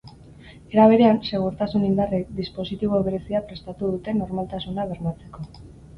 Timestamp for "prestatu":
3.51-3.93